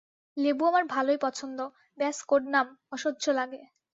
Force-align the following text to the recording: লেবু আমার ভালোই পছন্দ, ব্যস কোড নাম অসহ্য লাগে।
লেবু 0.37 0.63
আমার 0.67 0.83
ভালোই 0.85 1.19
পছন্দ, 1.21 1.59
ব্যস 1.97 2.17
কোড 2.23 2.43
নাম 2.47 2.67
অসহ্য 2.91 3.25
লাগে। 3.31 3.61